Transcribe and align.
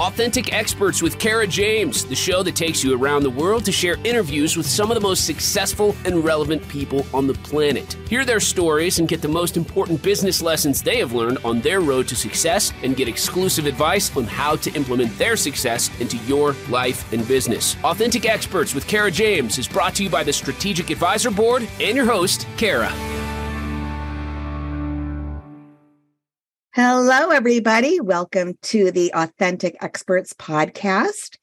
Authentic 0.00 0.54
Experts 0.54 1.02
with 1.02 1.18
Kara 1.18 1.46
James, 1.46 2.06
the 2.06 2.14
show 2.14 2.42
that 2.42 2.56
takes 2.56 2.82
you 2.82 2.98
around 2.98 3.22
the 3.22 3.28
world 3.28 3.66
to 3.66 3.70
share 3.70 3.98
interviews 4.02 4.56
with 4.56 4.64
some 4.64 4.90
of 4.90 4.94
the 4.94 5.00
most 5.00 5.26
successful 5.26 5.94
and 6.06 6.24
relevant 6.24 6.66
people 6.68 7.04
on 7.12 7.26
the 7.26 7.34
planet. 7.34 7.98
Hear 8.08 8.24
their 8.24 8.40
stories 8.40 8.98
and 8.98 9.06
get 9.06 9.20
the 9.20 9.28
most 9.28 9.58
important 9.58 10.02
business 10.02 10.40
lessons 10.40 10.82
they 10.82 11.00
have 11.00 11.12
learned 11.12 11.36
on 11.44 11.60
their 11.60 11.82
road 11.82 12.08
to 12.08 12.16
success 12.16 12.72
and 12.82 12.96
get 12.96 13.08
exclusive 13.08 13.66
advice 13.66 14.16
on 14.16 14.24
how 14.24 14.56
to 14.56 14.72
implement 14.72 15.18
their 15.18 15.36
success 15.36 15.90
into 16.00 16.16
your 16.24 16.56
life 16.70 17.12
and 17.12 17.28
business. 17.28 17.76
Authentic 17.84 18.24
Experts 18.24 18.74
with 18.74 18.86
Kara 18.86 19.10
James 19.10 19.58
is 19.58 19.68
brought 19.68 19.94
to 19.96 20.02
you 20.02 20.08
by 20.08 20.24
the 20.24 20.32
Strategic 20.32 20.88
Advisor 20.88 21.30
Board 21.30 21.68
and 21.78 21.94
your 21.94 22.06
host, 22.06 22.46
Kara. 22.56 22.90
Hello, 26.72 27.30
everybody. 27.30 27.98
Welcome 27.98 28.56
to 28.62 28.92
the 28.92 29.10
Authentic 29.12 29.76
Experts 29.80 30.32
podcast. 30.34 31.36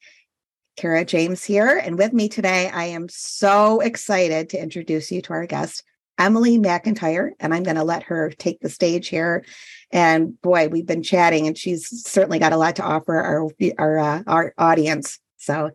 Kara 0.78 1.04
James 1.04 1.44
here. 1.44 1.76
And 1.76 1.98
with 1.98 2.14
me 2.14 2.30
today, 2.30 2.70
I 2.70 2.84
am 2.84 3.10
so 3.10 3.80
excited 3.80 4.48
to 4.48 4.58
introduce 4.58 5.12
you 5.12 5.20
to 5.20 5.34
our 5.34 5.44
guest, 5.44 5.84
Emily 6.18 6.58
McIntyre. 6.58 7.32
And 7.40 7.52
I'm 7.52 7.62
going 7.62 7.76
to 7.76 7.84
let 7.84 8.04
her 8.04 8.30
take 8.30 8.60
the 8.60 8.70
stage 8.70 9.08
here. 9.08 9.44
And 9.92 10.40
boy, 10.40 10.68
we've 10.68 10.86
been 10.86 11.02
chatting, 11.02 11.46
and 11.46 11.58
she's 11.58 11.86
certainly 12.08 12.38
got 12.38 12.54
a 12.54 12.56
lot 12.56 12.76
to 12.76 12.82
offer 12.82 13.14
our, 13.14 13.50
our, 13.76 13.98
uh, 13.98 14.22
our 14.26 14.54
audience. 14.56 15.18
So 15.36 15.72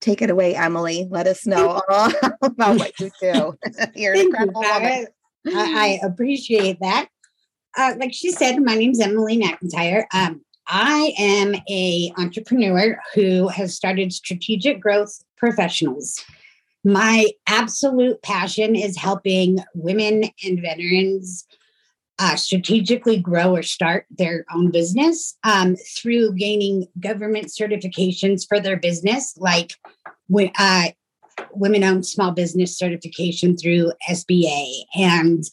take 0.00 0.20
it 0.20 0.30
away, 0.30 0.56
Emily. 0.56 1.06
Let 1.08 1.28
us 1.28 1.46
know 1.46 1.80
all 1.88 2.10
about 2.42 2.76
what 2.80 2.98
you 2.98 3.12
do. 3.20 3.56
You're 3.94 4.14
an 4.14 4.20
incredible 4.22 4.62
woman. 4.62 5.06
I, 5.46 6.00
I 6.02 6.06
appreciate 6.08 6.80
that 6.80 7.08
uh, 7.76 7.94
like 7.98 8.12
she 8.12 8.30
said, 8.30 8.62
my 8.62 8.74
name's 8.74 9.00
Emily 9.00 9.38
McIntyre. 9.38 10.04
Um, 10.12 10.42
I 10.66 11.14
am 11.18 11.54
a 11.68 12.12
entrepreneur 12.16 12.98
who 13.14 13.48
has 13.48 13.74
started 13.74 14.12
strategic 14.12 14.80
growth 14.80 15.22
professionals. 15.36 16.22
My 16.84 17.26
absolute 17.46 18.22
passion 18.22 18.76
is 18.76 18.96
helping 18.96 19.58
women 19.74 20.24
and 20.44 20.60
veterans 20.60 21.44
uh, 22.18 22.36
strategically 22.36 23.18
grow 23.18 23.56
or 23.56 23.62
start 23.62 24.06
their 24.10 24.44
own 24.54 24.70
business 24.70 25.36
um, 25.42 25.74
through 25.96 26.34
gaining 26.34 26.86
government 27.00 27.46
certifications 27.46 28.46
for 28.46 28.60
their 28.60 28.76
business, 28.76 29.34
like 29.38 29.74
uh, 30.58 30.88
women 31.52 31.82
owned 31.82 32.06
small 32.06 32.30
business 32.30 32.76
certification 32.76 33.56
through 33.56 33.92
SBA 34.08 34.82
and 34.94 35.44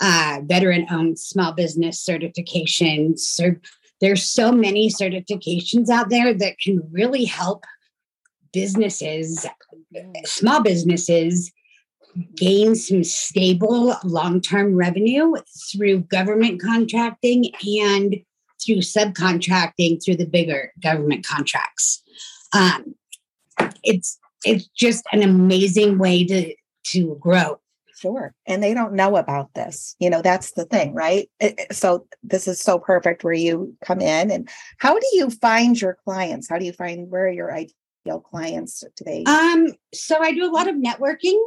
uh, 0.00 0.40
veteran 0.44 0.86
owned 0.90 1.18
small 1.18 1.52
business 1.52 2.04
certifications. 2.04 3.20
So 3.20 3.54
there's 4.00 4.24
so 4.24 4.52
many 4.52 4.90
certifications 4.90 5.88
out 5.90 6.10
there 6.10 6.32
that 6.34 6.58
can 6.58 6.80
really 6.92 7.24
help 7.24 7.64
businesses, 8.52 9.46
small 10.24 10.62
businesses, 10.62 11.52
gain 12.36 12.74
some 12.74 13.04
stable 13.04 13.96
long 14.04 14.40
term 14.40 14.74
revenue 14.74 15.34
through 15.70 16.00
government 16.00 16.60
contracting 16.60 17.52
and 17.80 18.16
through 18.64 18.78
subcontracting 18.78 20.04
through 20.04 20.16
the 20.16 20.26
bigger 20.26 20.72
government 20.82 21.26
contracts. 21.26 22.02
Um, 22.52 22.94
it's 23.84 24.18
it's 24.44 24.68
just 24.76 25.04
an 25.12 25.22
amazing 25.22 25.98
way 25.98 26.24
to 26.24 26.54
to 26.86 27.16
grow 27.20 27.60
Sure. 27.98 28.32
And 28.46 28.62
they 28.62 28.74
don't 28.74 28.94
know 28.94 29.16
about 29.16 29.54
this. 29.54 29.96
You 29.98 30.10
know, 30.10 30.22
that's 30.22 30.52
the 30.52 30.64
thing, 30.64 30.94
right? 30.94 31.28
So 31.72 32.06
this 32.22 32.46
is 32.46 32.60
so 32.60 32.78
perfect 32.78 33.24
where 33.24 33.32
you 33.32 33.76
come 33.84 34.00
in 34.00 34.30
and 34.30 34.48
how 34.78 34.94
do 34.98 35.06
you 35.12 35.30
find 35.30 35.80
your 35.80 35.98
clients? 36.04 36.48
How 36.48 36.58
do 36.58 36.64
you 36.64 36.72
find 36.72 37.10
where 37.10 37.28
your 37.28 37.52
ideal 37.52 38.20
clients 38.20 38.84
today? 38.96 39.24
Um, 39.26 39.72
so 39.92 40.22
I 40.22 40.32
do 40.32 40.44
a 40.44 40.52
lot 40.52 40.68
of 40.68 40.76
networking. 40.76 41.38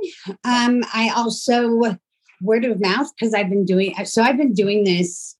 Um, 0.43 0.83
I 0.93 1.11
also 1.15 1.97
word 2.41 2.65
of 2.65 2.81
mouth 2.81 3.07
because 3.17 3.33
I've 3.33 3.49
been 3.49 3.65
doing 3.65 3.93
so 4.05 4.21
I've 4.21 4.37
been 4.37 4.53
doing 4.53 4.83
this 4.83 5.37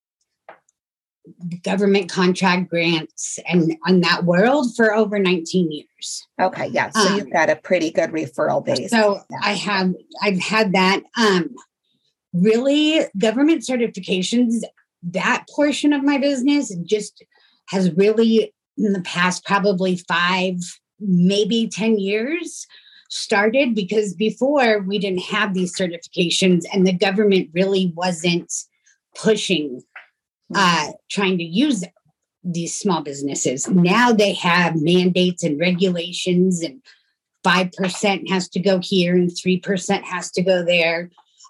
government 1.64 2.10
contract 2.10 2.70
grants 2.70 3.40
and 3.48 3.76
on 3.88 4.02
that 4.02 4.26
world 4.26 4.76
for 4.76 4.94
over 4.94 5.20
19 5.20 5.72
years. 5.72 6.28
Okay, 6.40 6.68
yeah. 6.68 6.90
So 6.90 7.00
um, 7.02 7.18
you've 7.18 7.32
got 7.32 7.50
a 7.50 7.56
pretty 7.56 7.92
good 7.92 8.12
referral 8.12 8.64
base. 8.64 8.90
So 8.90 9.22
yeah. 9.30 9.38
I 9.42 9.54
have 9.54 9.94
I've 10.22 10.40
had 10.40 10.74
that 10.74 11.04
um 11.18 11.50
really 12.34 13.02
government 13.18 13.64
certifications 13.68 14.64
that 15.04 15.46
portion 15.54 15.94
of 15.94 16.04
my 16.04 16.18
business 16.18 16.74
just 16.84 17.24
has 17.70 17.92
really 17.94 18.54
in 18.78 18.94
the 18.94 19.02
past 19.02 19.46
probably 19.46 19.98
5 19.98 20.56
maybe 21.00 21.68
10 21.68 21.98
years 21.98 22.68
started 23.10 23.76
because 23.76 24.14
before 24.14 24.80
we 24.82 24.98
didn't 24.98 25.24
have 25.24 25.54
these 25.54 25.76
certifications 25.76 26.64
and 26.72 26.88
the 26.88 26.94
government 26.94 27.50
really 27.54 27.92
wasn't 27.96 28.52
pushing 29.16 29.82
uh, 30.56 30.92
trying 31.10 31.38
to 31.38 31.44
use 31.44 31.84
these 32.44 32.78
small 32.78 33.02
businesses. 33.02 33.68
Now 33.68 34.12
they 34.12 34.34
have 34.34 34.82
mandates 34.82 35.44
and 35.44 35.60
regulations, 35.60 36.62
and 36.62 36.82
5% 37.46 38.30
has 38.30 38.50
to 38.50 38.60
go 38.60 38.80
here 38.80 39.16
and 39.16 39.30
3% 39.30 40.04
has 40.04 40.32
to 40.32 40.42
go 40.42 40.64
there. 40.64 41.10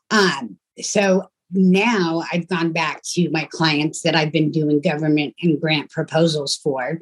Um, 0.09 0.57
so 0.81 1.29
now 1.51 2.23
I've 2.31 2.47
gone 2.47 2.72
back 2.72 3.01
to 3.13 3.29
my 3.29 3.47
clients 3.51 4.01
that 4.01 4.16
I've 4.16 4.31
been 4.31 4.51
doing 4.51 4.81
government 4.81 5.35
and 5.41 5.59
grant 5.59 5.91
proposals 5.91 6.56
for 6.56 7.01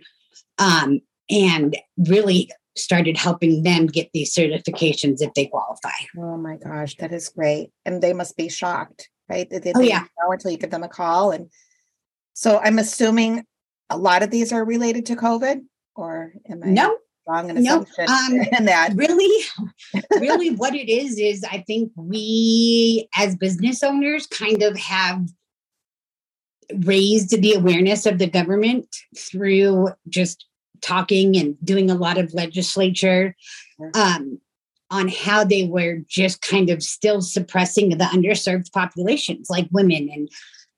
um, 0.57 1.01
and 1.29 1.77
really 1.97 2.49
started 2.75 3.17
helping 3.17 3.63
them 3.63 3.87
get 3.87 4.09
these 4.13 4.33
certifications 4.33 5.21
if 5.21 5.33
they 5.33 5.47
qualify. 5.47 5.89
Oh 6.17 6.37
my 6.37 6.57
gosh, 6.57 6.95
that 6.97 7.11
is 7.11 7.29
great. 7.29 7.71
And 7.85 8.01
they 8.01 8.13
must 8.13 8.37
be 8.37 8.49
shocked, 8.49 9.09
right? 9.29 9.49
They, 9.49 9.59
they 9.59 9.73
oh, 9.75 9.81
yeah. 9.81 10.05
until 10.27 10.51
you 10.51 10.57
give 10.57 10.71
them 10.71 10.83
a 10.83 10.89
call 10.89 11.31
and 11.31 11.49
so 12.39 12.57
I'm 12.59 12.79
assuming 12.79 13.43
a 13.89 13.97
lot 13.97 14.23
of 14.23 14.31
these 14.31 14.53
are 14.53 14.63
related 14.63 15.07
to 15.07 15.17
COVID, 15.17 15.59
or 15.97 16.31
am 16.49 16.63
I 16.63 16.67
no 16.67 16.97
wrong 17.27 17.49
in 17.49 17.57
assumption 17.57 18.07
um, 18.07 18.33
in 18.57 18.63
that? 18.63 18.93
Really, 18.95 19.45
really, 20.21 20.51
what 20.55 20.73
it 20.73 20.87
is 20.87 21.19
is 21.19 21.43
I 21.43 21.65
think 21.67 21.91
we 21.97 23.09
as 23.17 23.35
business 23.35 23.83
owners 23.83 24.25
kind 24.25 24.63
of 24.63 24.77
have 24.77 25.27
raised 26.85 27.31
the 27.41 27.55
awareness 27.55 28.05
of 28.05 28.19
the 28.19 28.27
government 28.29 28.87
through 29.17 29.89
just 30.07 30.45
talking 30.79 31.35
and 31.35 31.57
doing 31.61 31.91
a 31.91 31.95
lot 31.95 32.17
of 32.17 32.33
legislature 32.33 33.35
um, 33.95 34.39
on 34.89 35.09
how 35.09 35.43
they 35.43 35.65
were 35.65 35.97
just 36.07 36.41
kind 36.41 36.69
of 36.69 36.83
still 36.83 37.21
suppressing 37.21 37.89
the 37.89 38.05
underserved 38.05 38.71
populations 38.71 39.49
like 39.49 39.67
women 39.73 40.09
and 40.09 40.29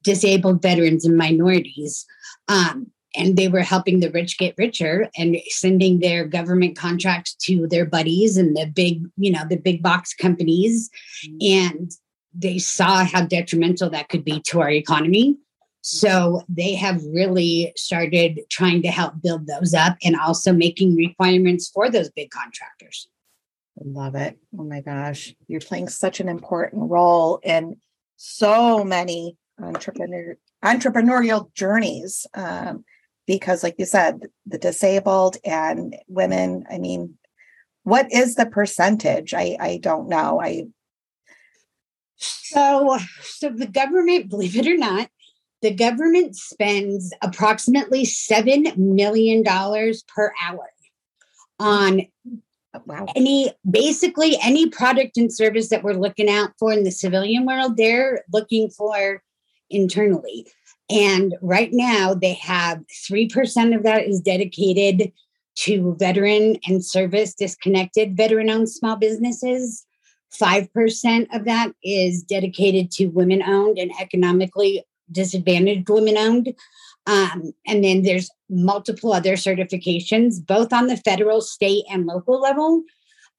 disabled 0.03 0.61
veterans 0.61 1.05
and 1.05 1.17
minorities. 1.17 2.05
Um, 2.47 2.91
and 3.15 3.35
they 3.35 3.47
were 3.47 3.61
helping 3.61 3.99
the 3.99 4.11
rich 4.11 4.37
get 4.37 4.55
richer 4.57 5.09
and 5.17 5.35
sending 5.47 5.99
their 5.99 6.25
government 6.25 6.77
contracts 6.77 7.33
to 7.35 7.67
their 7.67 7.85
buddies 7.85 8.37
and 8.37 8.55
the 8.55 8.65
big, 8.65 9.03
you 9.17 9.31
know, 9.31 9.43
the 9.49 9.57
big 9.57 9.83
box 9.83 10.13
companies. 10.13 10.89
Mm-hmm. 11.25 11.77
And 11.77 11.91
they 12.33 12.57
saw 12.57 13.03
how 13.03 13.25
detrimental 13.25 13.89
that 13.89 14.07
could 14.07 14.23
be 14.23 14.39
to 14.41 14.61
our 14.61 14.69
economy. 14.69 15.37
So 15.81 16.43
they 16.47 16.75
have 16.75 17.03
really 17.03 17.73
started 17.75 18.41
trying 18.49 18.83
to 18.83 18.91
help 18.91 19.21
build 19.21 19.47
those 19.47 19.73
up 19.73 19.97
and 20.03 20.15
also 20.15 20.53
making 20.53 20.95
requirements 20.95 21.67
for 21.67 21.89
those 21.89 22.09
big 22.11 22.29
contractors. 22.29 23.07
I 23.79 23.83
love 23.85 24.15
it. 24.15 24.37
Oh 24.57 24.63
my 24.63 24.81
gosh. 24.81 25.33
You're 25.47 25.59
playing 25.59 25.89
such 25.89 26.19
an 26.19 26.29
important 26.29 26.89
role 26.89 27.39
in 27.43 27.77
so 28.15 28.83
many 28.83 29.37
entrepreneur 29.63 30.37
entrepreneurial 30.63 31.53
journeys 31.53 32.25
um, 32.33 32.83
because 33.27 33.63
like 33.63 33.75
you 33.77 33.85
said 33.85 34.21
the 34.45 34.57
disabled 34.57 35.37
and 35.45 35.95
women 36.07 36.65
i 36.71 36.77
mean 36.77 37.17
what 37.83 38.11
is 38.11 38.35
the 38.35 38.45
percentage? 38.45 39.33
I 39.33 39.57
i 39.59 39.77
don't 39.77 40.09
know. 40.09 40.41
I 40.41 40.67
so 42.17 42.97
so 43.21 43.49
the 43.49 43.67
government 43.67 44.29
believe 44.29 44.55
it 44.55 44.67
or 44.67 44.77
not 44.77 45.09
the 45.61 45.73
government 45.73 46.35
spends 46.35 47.13
approximately 47.21 48.05
seven 48.05 48.67
million 48.77 49.43
dollars 49.43 50.03
per 50.03 50.31
hour 50.43 50.69
on 51.59 52.01
wow. 52.85 53.05
any 53.15 53.51
basically 53.69 54.37
any 54.41 54.69
product 54.69 55.17
and 55.17 55.31
service 55.31 55.69
that 55.69 55.83
we're 55.83 55.93
looking 55.93 56.29
out 56.29 56.51
for 56.59 56.73
in 56.73 56.83
the 56.83 56.91
civilian 56.91 57.45
world. 57.45 57.77
They're 57.77 58.23
looking 58.31 58.69
for 58.69 59.21
internally. 59.71 60.45
And 60.89 61.35
right 61.41 61.69
now, 61.71 62.13
they 62.13 62.33
have 62.33 62.83
3% 63.09 63.75
of 63.75 63.83
that 63.83 64.05
is 64.07 64.19
dedicated 64.19 65.11
to 65.55 65.95
veteran 65.99 66.57
and 66.67 66.83
service 66.83 67.33
disconnected 67.33 68.17
veteran 68.17 68.49
owned 68.49 68.69
small 68.69 68.95
businesses. 68.95 69.85
5% 70.39 71.35
of 71.35 71.45
that 71.45 71.71
is 71.83 72.23
dedicated 72.23 72.91
to 72.91 73.07
women 73.07 73.43
owned 73.43 73.77
and 73.77 73.91
economically 73.99 74.83
disadvantaged 75.11 75.89
women 75.89 76.17
owned. 76.17 76.53
Um, 77.05 77.53
and 77.67 77.83
then 77.83 78.03
there's 78.03 78.29
multiple 78.49 79.11
other 79.11 79.33
certifications, 79.33 80.45
both 80.45 80.71
on 80.71 80.87
the 80.87 80.97
federal, 80.97 81.41
state, 81.41 81.83
and 81.89 82.05
local 82.05 82.39
level. 82.39 82.83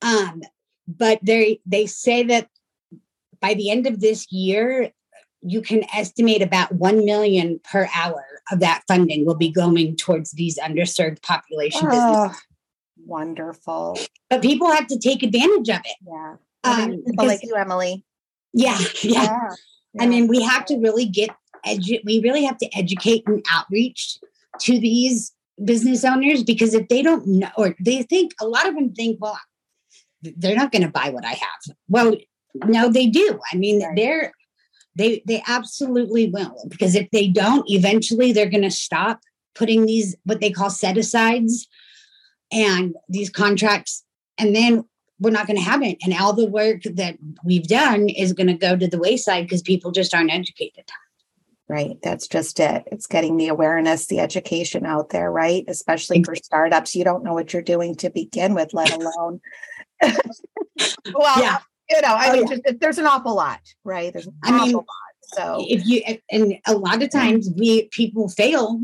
Um, 0.03 0.43
but 0.87 1.21
they 1.23 1.61
they 1.65 1.87
say 1.87 2.25
that 2.25 2.49
by 3.41 3.55
the 3.55 3.71
end 3.71 3.87
of 3.87 4.01
this 4.01 4.31
year, 4.33 4.91
you 5.43 5.61
can 5.61 5.85
estimate 5.95 6.41
about 6.41 6.73
1 6.73 7.05
million 7.05 7.61
per 7.71 7.89
hour 7.95 8.25
of 8.51 8.61
that 8.61 8.83
funding 8.87 9.27
will 9.27 9.37
be 9.37 9.51
going 9.51 9.97
towards 9.97 10.33
these 10.33 10.59
underserved 10.59 11.23
population 11.23 11.83
oh, 11.85 11.91
businesses. 11.91 12.47
Wonderful. 13.05 13.99
But 14.31 14.43
people 14.43 14.71
have 14.71 14.87
to 14.87 14.99
take 14.99 15.23
advantage 15.23 15.69
of 15.69 15.81
it. 15.85 15.97
Yeah. 16.07 16.37
Um, 16.65 17.03
people 17.05 17.27
like 17.27 17.43
you, 17.43 17.55
Emily. 17.57 18.05
Yeah, 18.53 18.79
yeah. 19.03 19.23
yeah. 19.23 19.51
I 20.01 20.07
mean, 20.07 20.29
we 20.29 20.43
have 20.43 20.65
to 20.67 20.77
really 20.79 21.07
get 21.07 21.31
edu- 21.67 22.03
we 22.05 22.21
really 22.21 22.45
have 22.45 22.59
to 22.59 22.69
educate 22.77 23.25
and 23.27 23.45
outreach 23.51 24.19
to 24.61 24.79
these 24.79 25.33
business 25.65 26.05
owners 26.05 26.43
because 26.43 26.75
if 26.75 26.89
they 26.89 27.03
don't 27.03 27.27
know 27.27 27.51
or 27.57 27.75
they 27.81 28.03
think 28.03 28.33
a 28.41 28.47
lot 28.47 28.69
of 28.69 28.75
them 28.75 28.93
think, 28.93 29.19
well, 29.21 29.39
they're 30.23 30.57
not 30.57 30.73
going 30.73 30.83
to 30.83 30.89
buy 30.89 31.11
what 31.11 31.25
I 31.25 31.33
have. 31.33 31.77
Well, 31.89 32.17
no, 32.67 32.89
they 32.89 33.07
do. 33.07 33.41
I 33.53 33.57
mean, 33.57 33.83
right. 33.83 33.97
they're 33.97 34.33
they 34.95 35.23
they 35.27 35.43
absolutely 35.47 36.29
will 36.29 36.67
because 36.69 36.95
if 36.95 37.11
they 37.11 37.29
don't, 37.29 37.69
eventually 37.69 38.33
they're 38.33 38.51
going 38.51 38.63
to 38.63 38.71
stop 38.71 39.21
putting 39.55 39.87
these 39.87 40.17
what 40.25 40.41
they 40.41 40.51
call 40.51 40.71
set 40.71 40.97
asides 40.97 41.69
and 42.53 42.95
these 43.09 43.31
contracts, 43.31 44.05
and 44.39 44.55
then 44.55 44.85
we're 45.19 45.31
not 45.31 45.47
going 45.47 45.57
to 45.57 45.63
have 45.63 45.83
it. 45.83 45.99
And 46.03 46.13
all 46.15 46.33
the 46.33 46.49
work 46.49 46.83
that 46.83 47.17
we've 47.45 47.67
done 47.67 48.09
is 48.09 48.33
going 48.33 48.49
to 48.49 48.55
go 48.55 48.77
to 48.77 48.89
the 48.89 48.99
wayside 48.99 49.45
because 49.45 49.63
people 49.63 49.93
just 49.93 50.15
aren't 50.15 50.33
educated. 50.33 50.85
Right. 51.69 51.97
That's 52.03 52.27
just 52.27 52.61
it. 52.61 52.83
It's 52.93 53.07
getting 53.07 53.37
the 53.37 53.49
awareness, 53.49 54.07
the 54.07 54.19
education 54.19 54.85
out 54.85 55.11
there, 55.11 55.31
right? 55.31 55.65
Especially 55.69 56.23
for 56.23 56.35
startups. 56.35 56.95
You 56.95 57.05
don't 57.05 57.25
know 57.25 57.33
what 57.33 57.53
you're 57.53 57.63
doing 57.63 57.95
to 57.97 58.11
begin 58.11 58.53
with, 58.53 58.75
let 58.75 58.93
alone. 58.93 59.41
well, 61.15 61.41
yeah. 61.41 61.59
You 61.93 62.01
know, 62.03 62.15
I 62.15 62.29
oh, 62.29 62.33
mean, 62.33 62.47
yeah. 62.49 62.57
just, 62.67 62.81
there's 62.81 62.99
an 62.99 63.07
awful 63.07 63.35
lot, 63.35 63.61
right? 63.85 64.13
There's 64.13 64.27
an 64.27 64.35
I 64.43 64.51
awful 64.53 64.67
mean, 64.67 64.77
lot. 64.77 64.87
So 65.35 65.65
if 65.69 65.87
you, 65.87 66.03
and 66.31 66.59
a 66.67 66.75
lot 66.75 67.03
of 67.03 67.11
times 67.11 67.49
we 67.57 67.89
people 67.89 68.29
fail 68.29 68.81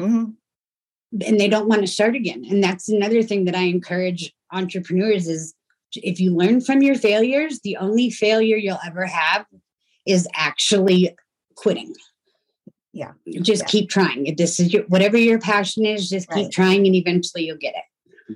mm-hmm. 0.00 0.30
and 1.26 1.40
they 1.40 1.48
don't 1.48 1.68
want 1.68 1.80
to 1.80 1.86
start 1.86 2.14
again. 2.14 2.44
And 2.48 2.62
that's 2.62 2.88
another 2.88 3.22
thing 3.22 3.46
that 3.46 3.56
I 3.56 3.62
encourage 3.62 4.32
entrepreneurs 4.52 5.26
is 5.28 5.54
if 5.96 6.20
you 6.20 6.34
learn 6.34 6.60
from 6.60 6.82
your 6.82 6.94
failures, 6.94 7.60
the 7.64 7.76
only 7.78 8.10
failure 8.10 8.56
you'll 8.56 8.78
ever 8.86 9.06
have 9.06 9.46
is 10.06 10.28
actually 10.34 11.16
quitting. 11.56 11.94
Yeah. 12.92 13.12
Just 13.40 13.62
yeah. 13.62 13.68
keep 13.68 13.90
trying. 13.90 14.26
If 14.26 14.36
this 14.36 14.60
is 14.60 14.72
your, 14.72 14.84
whatever 14.84 15.16
your 15.16 15.40
passion 15.40 15.84
is, 15.84 16.08
just 16.08 16.28
right. 16.30 16.44
keep 16.44 16.52
trying 16.52 16.86
and 16.86 16.94
eventually 16.94 17.44
you'll 17.44 17.56
get 17.56 17.74
it. 17.74 17.84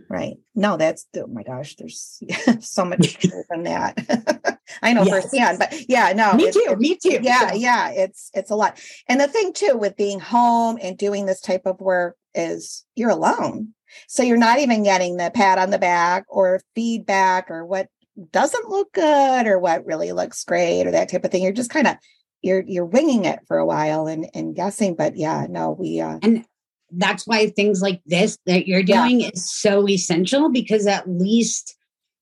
Right. 0.09 0.37
No, 0.55 0.77
that's 0.77 1.07
oh 1.17 1.27
my 1.27 1.43
gosh, 1.43 1.77
there's 1.77 2.23
so 2.61 2.85
much 2.85 3.19
than 3.51 3.65
that. 3.65 4.61
I 4.83 4.93
know 4.93 5.03
yes. 5.03 5.23
firsthand, 5.23 5.59
but 5.59 5.89
yeah, 5.89 6.13
no. 6.13 6.35
Me 6.35 6.51
too. 6.51 6.77
me 6.77 6.97
too. 6.97 7.19
Yeah, 7.23 7.53
yeah. 7.53 7.91
It's 7.91 8.31
it's 8.35 8.51
a 8.51 8.57
lot. 8.57 8.81
And 9.09 9.21
the 9.21 9.29
thing 9.29 9.53
too 9.53 9.77
with 9.77 9.97
being 9.97 10.21
home 10.21 10.79
and 10.83 10.99
doing 10.99 11.27
this 11.27 11.41
type 11.41 11.63
of 11.67 11.81
work 11.81 12.17
is 12.35 12.85
you're 12.95 13.11
alone. 13.11 13.75
So 14.09 14.23
you're 14.23 14.37
not 14.37 14.59
even 14.59 14.83
getting 14.83 15.17
the 15.17 15.31
pat 15.33 15.59
on 15.59 15.71
the 15.71 15.79
back 15.79 16.25
or 16.29 16.61
feedback 16.75 17.51
or 17.51 17.65
what 17.65 17.89
doesn't 18.31 18.69
look 18.69 18.93
good 18.93 19.47
or 19.47 19.59
what 19.59 19.87
really 19.87 20.13
looks 20.13 20.45
great 20.45 20.87
or 20.87 20.91
that 20.91 21.09
type 21.11 21.25
of 21.25 21.31
thing. 21.31 21.43
You're 21.43 21.53
just 21.53 21.71
kind 21.71 21.87
of 21.87 21.97
you're 22.43 22.63
you're 22.67 22.85
winging 22.85 23.25
it 23.25 23.41
for 23.47 23.59
a 23.59 23.67
while 23.67 24.07
and 24.07 24.29
and 24.35 24.55
guessing. 24.55 24.95
But 24.95 25.17
yeah, 25.17 25.47
no, 25.49 25.71
we 25.71 26.01
uh 26.01 26.19
and 26.23 26.45
that's 26.93 27.27
why 27.27 27.49
things 27.49 27.83
like 27.83 28.01
this 28.07 28.39
that 28.47 28.67
you're 28.67 28.83
doing 28.83 29.21
yeah. 29.21 29.31
is 29.35 29.51
so 29.51 29.89
essential 29.89 30.51
because 30.51 30.87
at 30.87 31.09
least 31.09 31.77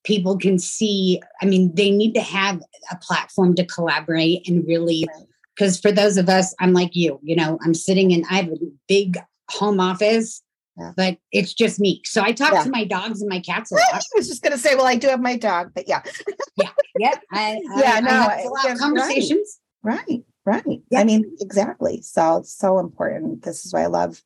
people 0.05 0.39
can 0.39 0.59
see 0.59 1.21
i 1.43 1.45
mean 1.45 1.75
they 1.75 1.91
need 1.91 2.15
to 2.15 2.21
have 2.21 2.61
a 2.91 2.97
platform 2.97 3.55
to 3.55 3.65
collaborate 3.67 4.47
and 4.49 4.67
really 4.67 5.07
because 5.55 5.79
for 5.79 5.93
those 5.93 6.17
of 6.17 6.29
us 6.29 6.55
i'm 6.61 6.73
like 6.73 6.95
you 6.95 7.19
you 7.23 7.37
know 7.37 7.59
i'm 7.63 7.75
sitting 7.75 8.11
in 8.11 8.25
i 8.31 8.37
have 8.37 8.49
a 8.49 8.59
big 8.89 9.19
home 9.51 9.81
office 9.81 10.43
yeah. 10.77 10.93
but 10.97 11.19
it's 11.33 11.55
just 11.55 11.81
me. 11.81 12.01
So 12.05 12.23
I 12.23 12.33
talk 12.33 12.53
yeah. 12.53 12.65
to 12.65 12.71
my 12.71 12.85
dogs 12.85 13.21
and 13.21 13.29
my 13.29 13.41
cats 13.41 13.71
a 13.71 13.75
lot. 13.93 13.95
I 13.95 14.01
was 14.17 14.29
just 14.29 14.43
going 14.43 14.53
to 14.53 14.59
say, 14.59 14.75
well, 14.75 14.87
I 14.87 14.97
do 14.97 15.09
have 15.09 15.21
my 15.21 15.37
dog, 15.37 15.73
but 15.75 15.89
yeah, 15.89 16.03
yeah, 16.57 16.71
yeah. 16.99 17.15
I, 17.33 17.61
yeah, 17.77 17.93
I, 17.95 18.01
no, 18.01 18.11
I 18.11 18.43
a 18.43 18.49
lot 18.49 18.73
of 18.73 18.79
conversations. 18.79 19.61
Right, 19.83 20.25
right. 20.45 20.65
right. 20.67 20.81
I 20.97 21.05
mean, 21.05 21.25
exactly. 21.41 22.01
So 22.03 22.39
it's 22.39 22.57
so 22.57 22.79
important. 22.79 23.43
This 23.43 23.65
is 23.65 23.73
why 23.73 23.83
I 23.83 23.87
love 23.87 24.23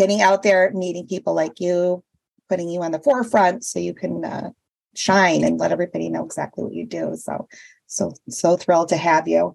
getting 0.00 0.22
out 0.22 0.42
there, 0.42 0.72
meeting 0.72 1.06
people 1.06 1.34
like 1.34 1.60
you, 1.60 2.02
putting 2.48 2.70
you 2.70 2.82
on 2.82 2.90
the 2.90 2.98
forefront 2.98 3.62
so 3.62 3.78
you 3.78 3.92
can 3.92 4.24
uh, 4.24 4.50
shine 4.96 5.44
and 5.44 5.60
let 5.60 5.72
everybody 5.72 6.08
know 6.08 6.24
exactly 6.24 6.64
what 6.64 6.72
you 6.72 6.86
do. 6.86 7.14
So, 7.16 7.46
so, 7.86 8.14
so 8.30 8.56
thrilled 8.56 8.88
to 8.88 8.96
have 8.96 9.28
you. 9.28 9.54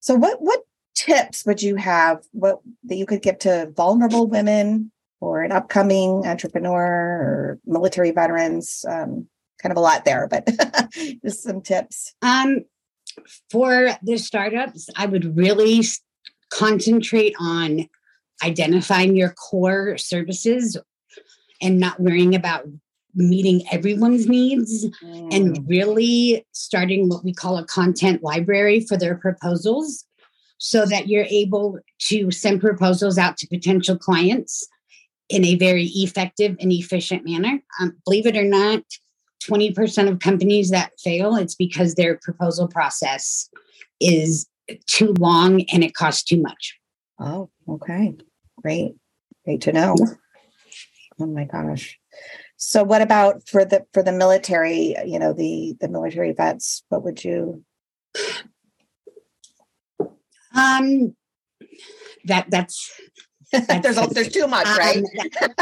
So, 0.00 0.16
what 0.16 0.42
what 0.42 0.62
tips 0.96 1.46
would 1.46 1.62
you 1.62 1.76
have? 1.76 2.18
What 2.32 2.58
that 2.84 2.96
you 2.96 3.06
could 3.06 3.22
give 3.22 3.38
to 3.40 3.72
vulnerable 3.76 4.26
women 4.26 4.90
or 5.20 5.42
an 5.42 5.52
upcoming 5.52 6.26
entrepreneur 6.26 6.82
or 6.82 7.60
military 7.64 8.10
veterans? 8.10 8.84
Um, 8.88 9.28
kind 9.62 9.70
of 9.70 9.76
a 9.76 9.80
lot 9.80 10.04
there, 10.04 10.26
but 10.28 10.48
just 11.24 11.44
some 11.44 11.60
tips. 11.60 12.12
Um, 12.22 12.64
for 13.50 13.90
the 14.02 14.16
startups, 14.16 14.88
I 14.96 15.06
would 15.06 15.36
really 15.36 15.84
concentrate 16.50 17.36
on 17.38 17.88
identifying 18.42 19.16
your 19.16 19.30
core 19.30 19.96
services 19.98 20.76
and 21.60 21.78
not 21.78 22.00
worrying 22.00 22.34
about 22.34 22.66
meeting 23.14 23.62
everyone's 23.72 24.26
needs 24.26 24.86
mm. 25.02 25.34
and 25.34 25.68
really 25.68 26.46
starting 26.52 27.08
what 27.08 27.24
we 27.24 27.34
call 27.34 27.58
a 27.58 27.64
content 27.66 28.22
library 28.22 28.80
for 28.80 28.96
their 28.96 29.16
proposals 29.16 30.04
so 30.58 30.84
that 30.86 31.08
you're 31.08 31.24
able 31.24 31.78
to 31.98 32.30
send 32.30 32.60
proposals 32.60 33.18
out 33.18 33.36
to 33.36 33.48
potential 33.48 33.96
clients 33.96 34.68
in 35.28 35.44
a 35.44 35.56
very 35.56 35.86
effective 35.86 36.56
and 36.60 36.72
efficient 36.72 37.24
manner. 37.24 37.60
Um, 37.80 37.96
believe 38.04 38.26
it 38.26 38.36
or 38.36 38.44
not, 38.44 38.82
20% 39.48 40.10
of 40.10 40.18
companies 40.18 40.70
that 40.70 40.92
fail, 41.02 41.34
it's 41.36 41.54
because 41.54 41.94
their 41.94 42.18
proposal 42.22 42.68
process 42.68 43.48
is 44.00 44.46
too 44.86 45.14
long 45.18 45.64
and 45.72 45.82
it 45.82 45.94
costs 45.94 46.22
too 46.22 46.40
much. 46.40 46.78
Oh, 47.18 47.50
okay. 47.68 48.14
Great. 48.62 48.94
Great 49.44 49.62
to 49.62 49.72
know. 49.72 49.94
Oh 51.18 51.26
my 51.26 51.44
gosh. 51.44 51.98
So 52.56 52.82
what 52.82 53.02
about 53.02 53.48
for 53.48 53.64
the 53.64 53.86
for 53.92 54.02
the 54.02 54.12
military, 54.12 54.94
you 55.04 55.18
know, 55.18 55.32
the 55.32 55.76
the 55.80 55.88
military 55.88 56.32
vets, 56.32 56.82
what 56.88 57.02
would 57.04 57.24
you 57.24 57.64
um 60.54 61.14
that 62.24 62.50
that's 62.50 62.92
there's 63.52 63.98
a, 63.98 64.06
there's 64.12 64.28
too 64.28 64.46
much, 64.46 64.66
right? 64.66 64.98
Um, 64.98 65.04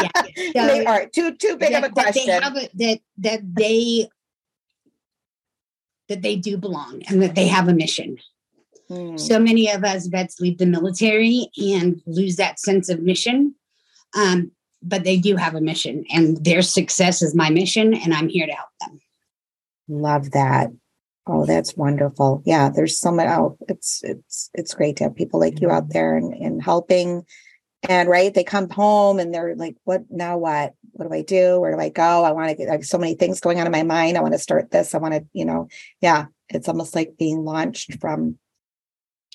yeah. 0.03 0.11
So, 0.39 0.67
they 0.67 0.85
are 0.85 1.07
too 1.07 1.35
too 1.37 1.57
big 1.57 1.73
that, 1.73 1.85
of 1.85 1.91
a 1.91 1.93
question. 1.93 2.27
That 2.27 2.71
they, 2.75 2.93
a, 2.93 2.95
that 2.95 3.01
that 3.19 3.55
they 3.55 4.09
that 6.09 6.23
they 6.23 6.37
do 6.37 6.57
belong 6.57 7.03
and 7.09 7.23
that 7.23 7.35
they 7.35 7.47
have 7.47 7.69
a 7.69 7.75
mission. 7.75 8.19
Hmm. 8.89 9.17
So 9.17 9.39
many 9.39 9.71
of 9.71 9.85
us 9.85 10.07
vets 10.07 10.41
leave 10.41 10.59
the 10.59 10.67
military 10.67 11.51
and 11.57 12.01
lose 12.07 12.37
that 12.37 12.59
sense 12.59 12.89
of 12.89 13.01
mission. 13.01 13.55
Um, 14.17 14.53
but 14.83 15.05
they 15.05 15.17
do 15.17 15.37
have 15.37 15.55
a 15.55 15.61
mission, 15.61 16.05
and 16.09 16.43
their 16.45 16.63
success 16.63 17.21
is 17.21 17.35
my 17.35 17.51
mission, 17.51 17.95
and 17.95 18.15
I'm 18.15 18.29
here 18.29 18.47
to 18.47 18.53
help 18.53 18.69
them. 18.81 19.01
Love 19.89 20.31
that. 20.31 20.71
Oh, 21.27 21.45
that's 21.45 21.77
wonderful. 21.77 22.43
Yeah, 22.47 22.71
there's 22.71 22.97
so 22.97 23.11
much. 23.11 23.27
Oh, 23.27 23.59
it's 23.69 24.03
it's 24.05 24.51
it's 24.55 24.75
great 24.75 24.97
to 24.97 25.05
have 25.05 25.17
people 25.17 25.41
like 25.41 25.61
you 25.61 25.71
out 25.71 25.85
mm-hmm. 25.85 25.93
there 25.93 26.17
and, 26.17 26.33
and 26.33 26.63
helping 26.63 27.27
and 27.89 28.09
right 28.09 28.35
they 28.35 28.43
come 28.43 28.69
home 28.71 29.19
and 29.19 29.33
they're 29.33 29.55
like 29.55 29.77
what 29.85 30.03
now 30.11 30.37
what 30.37 30.75
what 30.93 31.09
do 31.09 31.15
i 31.15 31.23
do 31.23 31.61
where 31.61 31.73
do 31.73 31.81
i 31.81 31.89
go 31.89 32.25
i 32.25 32.33
want 32.33 32.49
to 32.49 32.57
get 32.57 32.69
I 32.69 32.73
have 32.73 32.85
so 32.85 32.99
many 32.99 33.15
things 33.15 33.41
going 33.41 33.61
on 33.61 33.67
in 33.67 33.73
my 33.73 33.85
mind 33.85 34.17
i 34.17 34.21
want 34.21 34.35
to 34.35 34.39
start 34.39 34.71
this 34.71 34.95
i 34.95 34.99
want 34.99 35.15
to 35.15 35.25
you 35.33 35.45
know 35.45 35.69
yeah 36.01 36.27
it's 36.49 36.69
almost 36.69 36.95
like 36.95 37.17
being 37.19 37.45
launched 37.45 38.01
from 38.01 38.39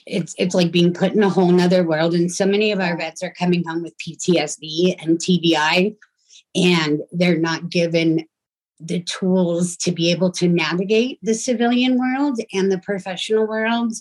it's 0.06 0.36
it's 0.38 0.56
like 0.56 0.72
being 0.72 0.94
put 0.94 1.14
in 1.14 1.24
a 1.24 1.30
whole 1.30 1.52
nother 1.52 1.84
world 1.84 2.14
and 2.14 2.32
so 2.32 2.46
many 2.46 2.72
of 2.72 2.80
our 2.80 2.98
vets 2.98 3.24
are 3.24 3.34
coming 3.34 3.64
home 3.68 3.82
with 3.82 3.98
ptsd 3.98 4.96
and 5.02 5.18
tbi 5.20 5.96
and 6.56 7.02
they're 7.12 7.38
not 7.38 7.70
given 7.70 8.26
the 8.80 9.02
tools 9.04 9.78
to 9.78 9.92
be 9.92 10.12
able 10.12 10.32
to 10.32 10.48
navigate 10.48 11.20
the 11.22 11.34
civilian 11.34 11.98
world 11.98 12.40
and 12.54 12.72
the 12.72 12.80
professional 12.80 13.48
world 13.48 13.94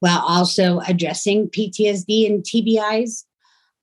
while 0.00 0.20
also 0.20 0.80
addressing 0.80 1.48
ptsd 1.48 2.26
and 2.26 2.42
tbis 2.42 3.24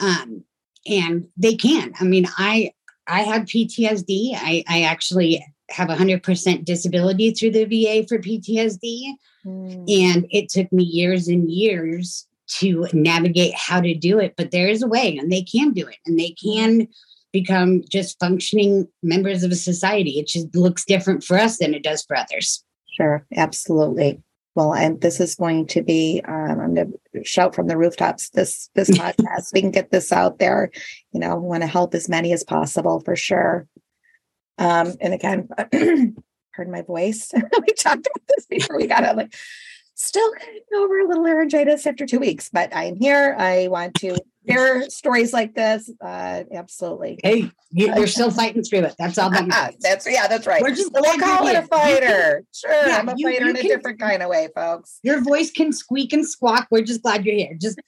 um, 0.01 0.43
and 0.87 1.27
they 1.37 1.55
can. 1.55 1.93
I 1.99 2.03
mean, 2.03 2.25
I 2.37 2.73
I 3.07 3.21
had 3.21 3.47
PTSD. 3.47 4.31
I, 4.35 4.63
I 4.67 4.83
actually 4.83 5.45
have 5.71 5.89
100% 5.89 6.65
disability 6.65 7.31
through 7.31 7.51
the 7.51 7.65
VA 7.65 8.05
for 8.07 8.17
PTSD. 8.17 9.13
Mm. 9.45 10.05
And 10.05 10.27
it 10.29 10.49
took 10.49 10.71
me 10.71 10.83
years 10.83 11.27
and 11.27 11.49
years 11.49 12.27
to 12.59 12.87
navigate 12.93 13.53
how 13.55 13.79
to 13.79 13.93
do 13.93 14.19
it, 14.19 14.33
but 14.37 14.51
there 14.51 14.67
is 14.67 14.83
a 14.83 14.87
way 14.87 15.17
and 15.17 15.31
they 15.31 15.41
can 15.41 15.71
do 15.71 15.87
it 15.87 15.97
and 16.05 16.19
they 16.19 16.31
can 16.31 16.87
become 17.31 17.81
just 17.89 18.19
functioning 18.19 18.87
members 19.01 19.43
of 19.43 19.51
a 19.51 19.55
society. 19.55 20.19
It 20.19 20.27
just 20.27 20.53
looks 20.53 20.83
different 20.83 21.23
for 21.23 21.37
us 21.37 21.57
than 21.57 21.73
it 21.73 21.83
does 21.83 22.03
for 22.03 22.17
others. 22.17 22.63
Sure, 22.97 23.25
absolutely. 23.35 24.21
Well, 24.53 24.73
and 24.73 24.99
this 24.99 25.21
is 25.21 25.35
going 25.35 25.67
to 25.67 25.81
be 25.81 26.21
um, 26.27 26.59
I'm 26.59 26.73
going 26.75 26.93
to 27.13 27.23
shout 27.23 27.55
from 27.55 27.67
the 27.67 27.77
rooftops 27.77 28.29
this 28.31 28.69
this 28.75 28.89
podcast. 28.91 29.53
we 29.53 29.61
can 29.61 29.71
get 29.71 29.91
this 29.91 30.11
out 30.11 30.39
there. 30.39 30.71
You 31.13 31.21
know, 31.21 31.37
want 31.37 31.63
to 31.63 31.67
help 31.67 31.95
as 31.95 32.09
many 32.09 32.33
as 32.33 32.43
possible 32.43 32.99
for 32.99 33.15
sure. 33.15 33.67
Um, 34.62 34.94
and 35.01 35.13
again, 35.13 35.48
pardon 36.56 36.72
my 36.72 36.84
voice. 36.84 37.32
we 37.34 37.74
talked 37.74 38.08
about 38.08 38.27
this 38.36 38.46
before 38.46 38.77
we 38.77 38.86
got 38.86 39.03
on. 39.03 39.15
Like, 39.15 39.34
still 39.96 40.32
over 40.75 41.00
a 41.00 41.08
little 41.08 41.24
laryngitis 41.24 41.88
after 41.88 42.06
two 42.06 42.20
weeks, 42.20 42.50
but 42.51 42.75
I'm 42.75 42.96
here. 42.96 43.36
I 43.38 43.70
want 43.70 43.96
to 43.96 44.18
hear 44.46 44.88
stories 44.89 45.34
like 45.34 45.56
this. 45.56 45.89
Uh, 46.00 46.44
absolutely. 46.53 47.20
Hey, 47.24 47.51
you're 47.72 48.06
still 48.06 48.30
fighting 48.30 48.63
through 48.63 48.82
it. 48.82 48.96
That's 49.00 49.18
all 49.18 49.32
that 49.32 49.48
matters. 49.48 49.77
that's 49.80 50.08
yeah, 50.08 50.27
that's 50.27 50.46
right. 50.46 50.62
We're 50.62 50.75
just 50.75 50.91
we'll 50.94 51.18
call 51.18 51.48
it 51.48 51.56
a 51.56 51.63
fighter. 51.63 52.44
Sure, 52.53 52.88
yeah, 52.88 52.98
I'm 52.98 53.10
a 53.10 53.15
you, 53.18 53.27
fighter 53.27 53.46
you 53.46 53.50
in 53.50 53.56
can, 53.56 53.65
a 53.65 53.70
different 53.70 54.00
kind 54.00 54.22
of 54.22 54.30
way, 54.30 54.50
folks. 54.53 55.00
Your 55.01 55.22
voice 55.22 55.50
can 55.50 55.74
squeak 55.74 56.13
and 56.13 56.27
squawk. 56.27 56.68
We're 56.70 56.84
just 56.84 57.01
glad 57.01 57.25
you're 57.25 57.36
here. 57.36 57.58
Just 57.60 57.80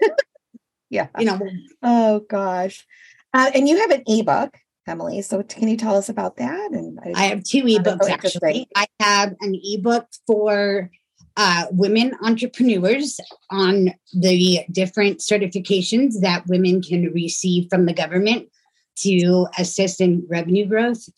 yeah, 0.89 1.07
you 1.19 1.25
know. 1.25 1.39
Oh 1.83 2.21
gosh, 2.29 2.85
uh, 3.33 3.51
and 3.53 3.69
you 3.69 3.77
have 3.79 3.91
an 3.91 4.03
ebook. 4.07 4.57
Emily. 4.87 5.21
So 5.21 5.41
can 5.43 5.67
you 5.67 5.77
tell 5.77 5.95
us 5.95 6.09
about 6.09 6.37
that? 6.37 6.71
And 6.71 6.99
I, 7.03 7.13
I 7.15 7.25
have 7.27 7.43
two 7.43 7.63
ebooks 7.63 8.09
actually. 8.09 8.67
I 8.75 8.85
have 8.99 9.35
an 9.41 9.59
ebook 9.63 10.07
for 10.27 10.91
uh, 11.35 11.65
women 11.71 12.13
entrepreneurs 12.21 13.19
on 13.49 13.93
the 14.13 14.59
different 14.71 15.19
certifications 15.19 16.19
that 16.21 16.45
women 16.47 16.81
can 16.81 17.11
receive 17.13 17.67
from 17.69 17.85
the 17.85 17.93
government 17.93 18.49
to 18.95 19.47
assist 19.57 19.99
in 19.99 20.25
revenue 20.29 20.65
growth. 20.65 21.09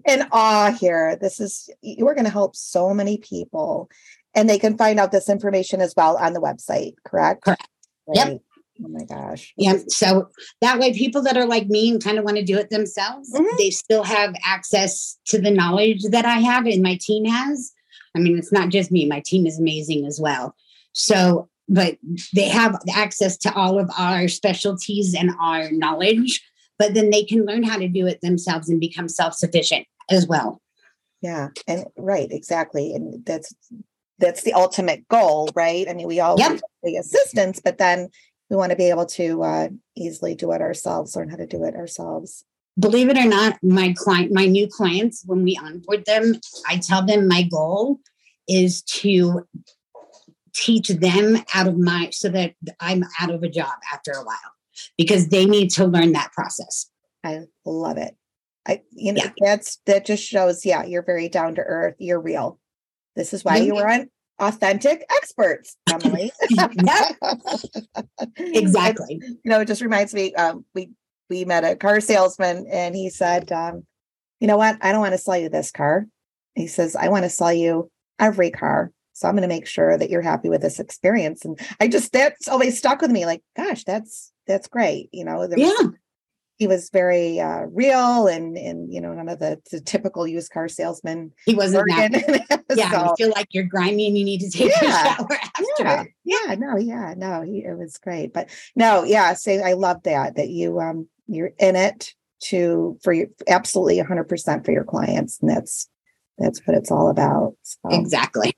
in 0.06 0.26
awe 0.32 0.72
here. 0.72 1.18
This 1.20 1.40
is, 1.40 1.70
you 1.82 2.08
are 2.08 2.16
going 2.16 2.26
to 2.26 2.32
help 2.32 2.56
so 2.56 2.94
many 2.94 3.18
people. 3.18 3.90
And 4.34 4.50
they 4.50 4.60
can 4.60 4.78
find 4.78 5.00
out 5.00 5.12
this 5.12 5.30
information 5.30 5.82
as 5.82 5.94
well 5.96 6.16
on 6.18 6.34
the 6.34 6.40
website, 6.40 6.94
correct? 7.04 7.44
Correct. 7.44 7.68
Right. 8.08 8.16
Yep. 8.16 8.42
Oh 8.84 8.88
my 8.88 9.04
gosh. 9.04 9.54
Yeah. 9.58 9.78
So 9.88 10.30
that 10.62 10.80
way, 10.80 10.94
people 10.94 11.22
that 11.24 11.38
are 11.38 11.46
like 11.46 11.68
me 11.68 11.90
and 11.90 12.04
kind 12.04 12.18
of 12.18 12.26
want 12.26 12.38
to 12.38 12.44
do 12.44 12.58
it 12.58 12.70
themselves, 12.70 13.32
mm-hmm. 13.34 13.56
they 13.58 13.70
still 13.70 14.04
have 14.04 14.34
access 14.44 15.18
to 15.28 15.40
the 15.40 15.52
knowledge 15.52 16.04
that 16.04 16.26
I 16.26 16.38
have 16.38 16.66
and 16.66 16.82
my 16.82 16.98
team 17.00 17.26
has. 17.26 17.74
I 18.16 18.20
mean, 18.20 18.38
it's 18.38 18.52
not 18.52 18.70
just 18.70 18.92
me, 18.92 19.06
my 19.06 19.22
team 19.26 19.46
is 19.46 19.60
amazing 19.60 20.06
as 20.06 20.20
well. 20.20 20.56
So, 20.94 21.50
but 21.70 21.98
they 22.34 22.50
have 22.50 22.78
access 22.94 23.38
to 23.38 23.54
all 23.54 23.80
of 23.80 23.90
our 23.98 24.28
specialties 24.28 25.16
and 25.16 25.32
our 25.40 25.72
knowledge, 25.72 26.42
but 26.78 26.94
then 26.94 27.10
they 27.10 27.24
can 27.24 27.46
learn 27.46 27.64
how 27.64 27.78
to 27.78 27.88
do 27.88 28.08
it 28.08 28.20
themselves 28.22 28.70
and 28.70 28.80
become 28.80 29.08
self 29.08 29.36
sufficient 29.36 29.86
as 30.10 30.28
well. 30.28 30.62
Yeah. 31.22 31.50
And 31.68 31.86
right, 31.98 32.30
exactly. 32.32 32.94
And 32.94 33.26
that's, 33.26 33.54
that's 34.18 34.44
the 34.44 34.54
ultimate 34.54 35.08
goal, 35.08 35.50
right? 35.56 35.88
I 35.88 35.94
mean, 35.94 36.08
we 36.08 36.20
all 36.20 36.38
yep. 36.38 36.60
the 36.84 36.98
assistance, 36.98 37.62
but 37.64 37.78
then 37.78 38.10
we 38.52 38.58
want 38.58 38.72
to 38.72 38.76
be 38.76 38.90
able 38.90 39.06
to 39.06 39.44
uh, 39.44 39.70
easily 39.96 40.36
do 40.36 40.52
it 40.52 40.60
ourselves, 40.62 41.16
learn 41.16 41.30
how 41.30 41.38
to 41.38 41.48
do 41.48 41.64
it 41.64 41.74
ourselves. 41.74 42.44
Believe 42.78 43.08
it 43.08 43.18
or 43.18 43.26
not, 43.26 43.58
my 43.64 43.94
client, 43.98 44.34
my 44.34 44.46
new 44.46 44.68
clients, 44.68 45.24
when 45.26 45.44
we 45.44 45.58
onboard 45.58 46.04
them, 46.06 46.36
I 46.68 46.78
tell 46.78 47.04
them 47.06 47.30
my 47.30 47.44
goal 47.44 48.02
is 48.50 48.82
to 48.82 49.48
teach 50.54 50.90
them 50.90 51.38
out 51.54 51.70
of 51.70 51.78
my 51.78 52.10
so 52.12 52.28
that 52.28 52.56
I'm 52.82 53.06
out 53.22 53.32
of 53.32 53.42
a 53.42 53.50
job 53.50 53.72
after 53.94 54.12
a 54.12 54.24
while 54.24 54.38
because 54.98 55.30
they 55.30 55.46
need 55.46 55.70
to 55.72 55.86
learn 55.86 56.12
that 56.12 56.34
process. 56.34 56.90
I 57.24 57.44
love 57.66 57.98
it. 57.98 58.18
I 58.68 58.82
you 58.92 59.14
know 59.14 59.24
yeah. 59.24 59.32
that's 59.40 59.78
that 59.86 60.06
just 60.06 60.24
shows 60.24 60.66
yeah 60.66 60.84
you're 60.84 61.02
very 61.02 61.30
down 61.30 61.56
to 61.56 61.62
earth 61.62 61.96
you're 62.00 62.20
real. 62.20 62.60
This 63.16 63.34
is 63.34 63.46
why 63.46 63.58
you 63.58 63.76
were 63.76 63.90
on 63.90 64.10
authentic 64.42 65.06
experts, 65.10 65.78
Emily. 65.90 66.32
exactly. 68.38 69.22
you 69.22 69.50
know, 69.50 69.62
it 69.62 69.68
just 69.68 69.82
reminds 69.82 70.14
me. 70.14 70.34
Um, 70.36 70.66
we 70.76 70.90
we 71.30 71.46
met 71.46 71.64
a 71.64 71.76
car 71.76 72.02
salesman, 72.02 72.68
and 72.70 72.96
he 72.96 73.10
said, 73.10 73.52
um, 73.52 73.86
"You 74.40 74.48
know 74.48 74.58
what? 74.58 74.78
I 74.82 74.92
don't 74.92 75.02
want 75.02 75.14
to 75.14 75.18
sell 75.18 75.38
you 75.38 75.50
this 75.50 75.72
car." 75.72 76.08
He 76.56 76.68
says, 76.68 76.96
"I 76.96 77.08
want 77.08 77.24
to 77.24 77.30
sell 77.30 77.54
you 77.54 77.90
every 78.20 78.52
car." 78.52 78.92
So 79.14 79.28
I'm 79.28 79.36
going 79.36 79.44
to 79.44 79.48
make 79.48 79.68
sure 79.68 79.98
that 79.98 80.10
you're 80.10 80.22
happy 80.22 80.50
with 80.50 80.62
this 80.62 80.80
experience. 80.80 81.46
And 81.46 81.60
I 81.80 81.88
just 81.88 82.12
that's 82.12 82.48
always 82.48 82.78
stuck 82.78 83.02
with 83.02 83.12
me. 83.12 83.26
Like, 83.26 83.44
gosh, 83.56 83.84
that's 83.84 84.32
that's 84.48 84.68
great. 84.68 85.10
You 85.14 85.26
know, 85.26 85.48
there 85.48 85.60
was, 85.60 85.76
yeah 85.80 85.90
he 86.62 86.68
was 86.68 86.92
very 86.92 87.40
uh, 87.40 87.62
real 87.72 88.28
and 88.28 88.56
and 88.56 88.94
you 88.94 89.02
know 89.02 89.16
none 89.16 89.28
of 89.28 89.40
the, 89.40 89.60
the 89.72 89.82
typical 89.82 90.28
used 90.28 90.52
car 90.52 90.68
salesman. 90.68 91.34
He 91.44 91.56
wasn't 91.56 91.88
that. 91.88 92.64
yeah, 92.76 92.92
so, 92.92 93.04
you 93.04 93.16
feel 93.18 93.34
like 93.36 93.48
you're 93.50 93.64
grimy 93.64 94.06
and 94.06 94.16
you 94.16 94.24
need 94.24 94.42
to 94.42 94.50
take 94.52 94.72
yeah, 94.80 95.16
a 95.16 95.18
shower 95.18 95.40
after. 95.42 95.66
Yeah, 95.80 96.04
yeah, 96.46 96.56
no, 96.60 96.78
yeah, 96.78 97.16
no, 97.18 97.42
he, 97.42 97.66
it 97.66 97.76
was 97.76 97.98
great. 97.98 98.32
But 98.32 98.52
no, 98.76 99.04
yeah, 99.04 99.34
say 99.34 99.58
so 99.58 99.64
I 99.64 99.74
love 99.74 100.04
that 100.04 100.36
that 100.36 100.50
you 100.50 100.80
um 100.80 101.08
you're 101.26 101.54
in 101.58 101.76
it 101.76 102.14
to 102.42 102.96
for 103.02 103.12
you 103.12 103.34
absolutely 103.48 103.98
100 103.98 104.26
percent 104.26 104.64
for 104.64 104.72
your 104.72 104.84
clients, 104.84 105.40
and 105.42 105.50
that's 105.50 105.90
that's 106.38 106.62
what 106.68 106.78
it's 106.78 106.92
all 106.92 107.10
about. 107.10 107.56
So. 107.64 107.90
Exactly. 107.90 108.54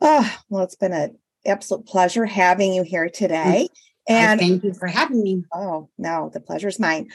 Oh 0.00 0.34
well, 0.48 0.64
it's 0.64 0.76
been 0.76 0.94
an 0.94 1.18
absolute 1.44 1.84
pleasure 1.84 2.24
having 2.24 2.72
you 2.72 2.82
here 2.82 3.10
today. 3.10 3.68
And 4.08 4.40
I 4.40 4.44
thank 4.44 4.64
you 4.64 4.72
for 4.72 4.86
having 4.86 5.22
me. 5.22 5.44
Oh, 5.52 5.88
no, 5.98 6.30
the 6.32 6.40
pleasure's 6.40 6.78
mine. 6.78 7.08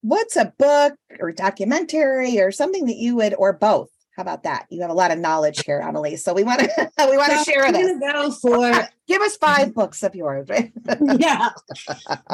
What's 0.00 0.36
a 0.36 0.52
book 0.58 0.94
or 1.20 1.32
documentary 1.32 2.40
or 2.40 2.50
something 2.50 2.86
that 2.86 2.96
you 2.96 3.16
would, 3.16 3.34
or 3.34 3.52
both, 3.52 3.90
How 4.16 4.22
about 4.22 4.42
that? 4.42 4.66
You 4.68 4.80
have 4.82 4.90
a 4.90 4.94
lot 4.94 5.12
of 5.12 5.18
knowledge 5.18 5.64
here, 5.64 5.80
Emily. 5.80 6.16
So 6.16 6.34
we 6.34 6.42
want 6.42 6.60
to 6.60 6.90
we 7.08 7.16
want 7.16 7.32
to 7.32 7.38
so 7.38 7.44
share 7.44 7.70
this. 7.70 7.98
Go 8.00 8.30
for 8.32 8.88
give 9.08 9.22
us 9.22 9.36
five 9.36 9.74
books 9.74 10.02
of 10.02 10.14
yours. 10.14 10.48
Right? 10.48 10.72
yeah, 11.18 11.50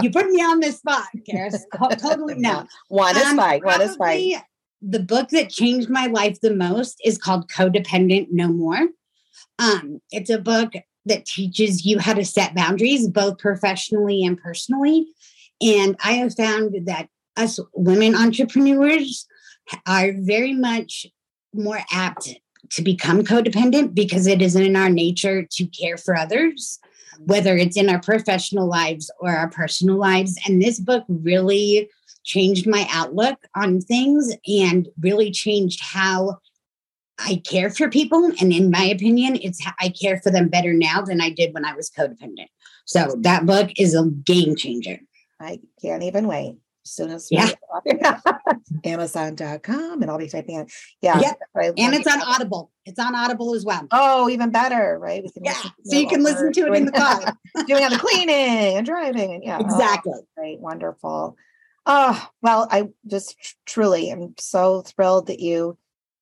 you 0.00 0.10
put 0.10 0.30
me 0.30 0.40
on 0.40 0.60
the 0.60 0.72
spot, 0.72 1.06
Karis. 1.28 1.60
totally 1.98 2.36
no. 2.36 2.66
One 2.88 3.16
is 3.16 3.24
um, 3.24 3.36
fine. 3.36 3.60
One 3.62 3.82
is 3.82 3.96
fine. 3.96 4.40
The 4.80 5.00
book 5.00 5.30
that 5.30 5.50
changed 5.50 5.90
my 5.90 6.06
life 6.06 6.40
the 6.40 6.54
most 6.54 7.00
is 7.04 7.18
called 7.18 7.50
Codependent 7.50 8.28
No 8.30 8.48
More. 8.48 8.88
Um, 9.58 10.00
it's 10.12 10.30
a 10.30 10.38
book 10.38 10.72
that 11.08 11.26
teaches 11.26 11.84
you 11.84 11.98
how 11.98 12.14
to 12.14 12.24
set 12.24 12.54
boundaries, 12.54 13.08
both 13.08 13.38
professionally 13.38 14.24
and 14.24 14.38
personally. 14.38 15.06
And 15.60 15.96
I 16.04 16.12
have 16.12 16.34
found 16.34 16.86
that 16.86 17.08
us 17.36 17.58
women 17.74 18.14
entrepreneurs 18.14 19.26
are 19.86 20.12
very 20.16 20.54
much 20.54 21.06
more 21.54 21.80
apt 21.90 22.34
to 22.70 22.82
become 22.82 23.22
codependent 23.22 23.94
because 23.94 24.26
it 24.26 24.42
isn't 24.42 24.62
in 24.62 24.76
our 24.76 24.90
nature 24.90 25.46
to 25.50 25.66
care 25.66 25.96
for 25.96 26.16
others, 26.16 26.78
whether 27.20 27.56
it's 27.56 27.76
in 27.76 27.88
our 27.88 28.00
professional 28.00 28.68
lives 28.68 29.10
or 29.20 29.30
our 29.30 29.48
personal 29.48 29.96
lives. 29.96 30.38
And 30.46 30.60
this 30.60 30.78
book 30.78 31.04
really 31.08 31.88
changed 32.24 32.66
my 32.66 32.86
outlook 32.92 33.38
on 33.56 33.80
things 33.80 34.34
and 34.46 34.88
really 35.00 35.30
changed 35.30 35.82
how 35.82 36.38
I 37.18 37.42
care 37.44 37.70
for 37.70 37.88
people. 37.88 38.30
And 38.40 38.52
in 38.52 38.70
my 38.70 38.84
opinion, 38.84 39.36
it's 39.36 39.60
I 39.80 39.88
care 39.88 40.20
for 40.22 40.30
them 40.30 40.48
better 40.48 40.72
now 40.72 41.02
than 41.02 41.20
I 41.20 41.30
did 41.30 41.52
when 41.52 41.64
I 41.64 41.74
was 41.74 41.90
codependent. 41.90 42.48
So 42.84 43.16
that 43.20 43.44
book 43.44 43.70
is 43.76 43.94
a 43.94 44.06
game 44.06 44.56
changer. 44.56 45.00
I 45.40 45.60
can't 45.82 46.02
even 46.02 46.26
wait. 46.26 46.56
As 46.84 46.92
soon 46.92 47.10
as 47.10 47.28
yeah. 47.30 47.50
Amazon.com 48.84 50.00
and 50.00 50.10
I'll 50.10 50.18
be 50.18 50.28
typing 50.28 50.60
it. 50.60 50.72
Yeah. 51.02 51.20
Yep. 51.20 51.38
And 51.76 51.94
it's 51.94 52.06
on 52.06 52.22
Audible. 52.22 52.70
It's 52.86 52.98
on 52.98 53.14
Audible 53.14 53.54
as 53.54 53.64
well. 53.64 53.86
Oh, 53.90 54.28
even 54.30 54.50
better, 54.50 54.98
right? 54.98 55.22
We 55.22 55.30
can 55.30 55.44
yeah. 55.44 55.60
So 55.84 55.98
you 55.98 56.08
can 56.08 56.22
listen 56.22 56.52
to 56.52 56.66
it 56.66 56.74
in 56.74 56.86
the 56.86 56.92
car. 56.92 57.36
doing 57.66 57.84
all 57.84 57.90
the 57.90 57.98
cleaning 57.98 58.76
and 58.76 58.86
driving. 58.86 59.34
And 59.34 59.44
yeah. 59.44 59.58
Oh, 59.60 59.64
exactly. 59.64 60.12
Oh, 60.14 60.26
great. 60.36 60.60
Wonderful. 60.60 61.36
Oh, 61.84 62.28
well, 62.40 62.68
I 62.70 62.88
just 63.06 63.36
truly 63.66 64.10
am 64.10 64.34
so 64.38 64.82
thrilled 64.82 65.26
that 65.26 65.40
you 65.40 65.76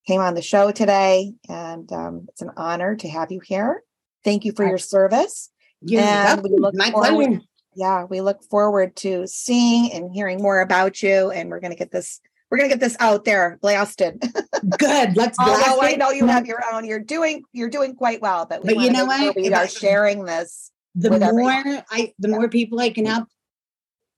came 0.06 0.20
on 0.20 0.34
the 0.34 0.42
show 0.42 0.70
today. 0.70 1.34
And 1.48 1.90
um, 1.92 2.26
it's 2.28 2.42
an 2.42 2.50
honor 2.56 2.96
to 2.96 3.08
have 3.08 3.30
you 3.30 3.40
here. 3.40 3.82
Thank 4.24 4.44
you 4.44 4.52
for 4.52 4.66
your 4.66 4.78
service. 4.78 5.50
You're 5.82 6.02
and 6.02 6.42
we 6.42 6.50
look 6.50 6.74
My 6.74 6.90
forward, 6.90 7.10
pleasure 7.12 7.40
yeah, 7.76 8.04
we 8.04 8.22
look 8.22 8.42
forward 8.44 8.96
to 8.96 9.26
seeing 9.26 9.92
and 9.92 10.10
hearing 10.12 10.42
more 10.42 10.60
about 10.60 11.02
you. 11.02 11.30
And 11.30 11.50
we're 11.50 11.60
going 11.60 11.72
to 11.72 11.76
get 11.76 11.92
this, 11.92 12.20
we're 12.50 12.58
going 12.58 12.70
to 12.70 12.74
get 12.74 12.80
this 12.80 12.96
out 12.98 13.24
there 13.24 13.58
blasted. 13.60 14.20
Good. 14.78 15.16
Let's 15.16 15.36
blast 15.36 15.68
Although 15.68 15.86
it. 15.86 15.92
I 15.92 15.96
know 15.96 16.10
you 16.10 16.26
have 16.26 16.46
your 16.46 16.62
own, 16.72 16.86
you're 16.86 16.98
doing, 16.98 17.44
you're 17.52 17.68
doing 17.68 17.94
quite 17.94 18.22
well, 18.22 18.46
but, 18.46 18.64
but 18.64 18.78
you 18.78 18.90
know 18.90 19.04
what? 19.04 19.20
Sure 19.20 19.32
we 19.36 19.52
are 19.52 19.68
sharing 19.68 20.24
this. 20.24 20.72
The 20.94 21.10
more 21.10 21.22
everyone. 21.22 21.82
I, 21.90 22.14
the 22.18 22.30
yeah. 22.30 22.36
more 22.36 22.48
people 22.48 22.80
I 22.80 22.88
can 22.90 23.04
help, 23.04 23.28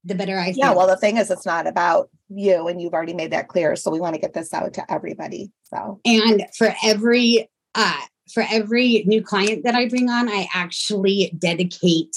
the 0.09 0.15
better 0.15 0.39
I 0.39 0.53
feel. 0.53 0.59
Yeah. 0.59 0.75
Well, 0.75 0.87
the 0.87 0.97
thing 0.97 1.17
is, 1.17 1.31
it's 1.31 1.47
not 1.47 1.67
about 1.67 2.11
you 2.29 2.69
and 2.69 2.81
you've 2.81 2.95
already 2.95 3.15
made 3.15 3.31
that 3.33 3.49
clear. 3.49 3.77
So 3.77 3.91
we 3.91 4.01
want 4.01 4.15
to 4.15 4.21
get 4.21 4.35
this 4.35 4.53
out 4.53 4.75
to 4.75 4.93
everybody. 4.93 5.51
So, 5.65 6.01
and 6.05 6.47
for 6.57 6.75
every, 6.85 7.49
uh, 7.75 8.01
for 8.33 8.45
every 8.51 9.05
new 9.07 9.23
client 9.23 9.65
that 9.65 9.75
I 9.75 9.89
bring 9.89 10.11
on, 10.11 10.29
I 10.29 10.49
actually 10.53 11.33
dedicate 11.39 12.17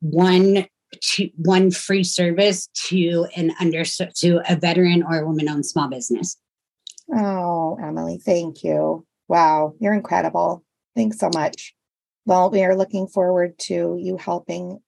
one 0.00 0.66
to 1.00 1.30
one 1.36 1.70
free 1.70 2.04
service 2.04 2.68
to 2.86 3.26
an 3.36 3.52
under 3.60 3.84
to 3.84 4.40
a 4.48 4.56
veteran 4.56 5.02
or 5.02 5.18
a 5.18 5.26
woman 5.26 5.48
owned 5.48 5.66
small 5.66 5.88
business. 5.88 6.36
Oh, 7.12 7.76
Emily, 7.82 8.18
thank 8.24 8.62
you. 8.62 9.04
Wow, 9.28 9.74
you're 9.80 9.94
incredible. 9.94 10.64
Thanks 10.94 11.18
so 11.18 11.30
much. 11.34 11.74
Well, 12.26 12.50
we 12.50 12.62
are 12.62 12.76
looking 12.76 13.06
forward 13.06 13.58
to 13.60 13.98
you 14.00 14.16
helping 14.16 14.78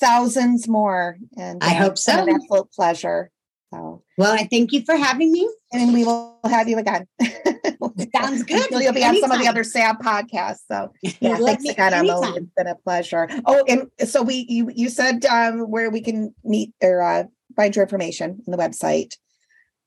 thousands 0.00 0.68
more. 0.68 1.18
And 1.36 1.62
I 1.62 1.70
hope 1.70 1.98
so. 1.98 2.12
An 2.12 2.28
absolute 2.28 2.70
pleasure. 2.72 3.30
So, 3.72 4.02
well, 4.16 4.32
I 4.32 4.46
thank 4.46 4.72
you 4.72 4.84
for 4.84 4.96
having 4.96 5.32
me. 5.32 5.48
And 5.72 5.92
we 5.92 6.04
will 6.04 6.38
have 6.44 6.68
you 6.68 6.78
again. 6.78 7.06
Sounds 8.14 8.42
good. 8.44 8.70
You'll 8.70 8.92
be 8.92 9.04
on 9.04 9.20
some 9.20 9.30
of 9.30 9.38
the 9.38 9.48
other 9.48 9.64
SAB 9.64 10.00
podcasts. 10.00 10.60
So 10.68 10.92
yeah, 11.20 11.36
thanks 11.36 11.68
again, 11.68 11.94
Emily. 11.94 12.28
It's 12.36 12.52
been 12.56 12.66
a 12.66 12.76
pleasure. 12.76 13.28
Oh, 13.44 13.64
and 13.68 13.90
so 14.08 14.22
we 14.22 14.46
you 14.48 14.70
you 14.74 14.88
said 14.88 15.24
um, 15.26 15.70
where 15.70 15.90
we 15.90 16.00
can 16.00 16.34
meet 16.44 16.72
or 16.82 17.02
uh, 17.02 17.24
find 17.56 17.74
your 17.74 17.84
information 17.84 18.42
on 18.46 18.50
the 18.50 18.58
website. 18.58 19.14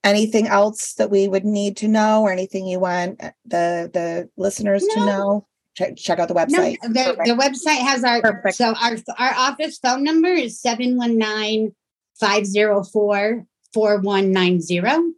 Anything 0.04 0.48
else 0.48 0.94
that 0.94 1.10
we 1.10 1.28
would 1.28 1.44
need 1.44 1.78
to 1.78 1.88
know, 1.88 2.22
or 2.24 2.32
anything 2.32 2.66
you 2.66 2.80
want 2.80 3.22
uh, 3.22 3.32
the 3.46 3.90
the 3.94 4.30
listeners 4.38 4.86
no. 4.88 4.94
to 4.94 5.06
know? 5.06 5.48
Check, 5.80 5.96
check 5.96 6.20
out 6.20 6.28
the 6.28 6.34
website. 6.34 6.78
No, 6.84 6.90
the, 6.90 7.16
the 7.24 7.42
website 7.42 7.80
has 7.80 8.04
our 8.04 8.22
Perfect. 8.22 8.56
so 8.56 8.74
our 8.74 8.98
our 9.18 9.34
office 9.34 9.78
phone 9.78 10.04
number 10.04 10.28
is 10.28 10.60
719 10.60 11.74
504 12.20 13.46
4190 13.74 15.14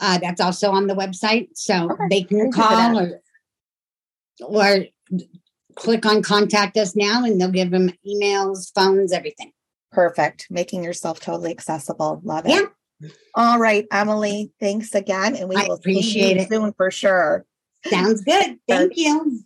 uh, 0.00 0.18
that's 0.18 0.40
also 0.40 0.70
on 0.70 0.86
the 0.86 0.94
website. 0.94 1.48
So 1.54 1.90
okay. 1.92 2.04
they 2.08 2.22
can 2.22 2.50
call 2.50 2.98
or, 2.98 3.20
or 4.40 4.86
click 5.74 6.06
on 6.06 6.22
contact 6.22 6.78
us 6.78 6.96
now 6.96 7.22
and 7.22 7.38
they'll 7.38 7.50
give 7.50 7.70
them 7.70 7.92
emails, 8.06 8.72
phones, 8.74 9.12
everything. 9.12 9.52
Perfect. 9.92 10.46
Making 10.48 10.82
yourself 10.82 11.20
totally 11.20 11.50
accessible. 11.50 12.22
Love 12.24 12.46
it. 12.46 12.52
Yeah. 12.52 13.08
All 13.34 13.58
right, 13.58 13.86
Emily, 13.92 14.50
thanks 14.60 14.94
again. 14.94 15.36
And 15.36 15.50
we 15.50 15.56
I 15.56 15.64
will 15.64 15.74
appreciate 15.74 16.38
it 16.38 16.48
soon 16.48 16.72
for 16.72 16.90
sure. 16.90 17.44
Sounds 17.84 18.22
good. 18.22 18.58
Thank 18.66 18.96
you. 18.96 19.42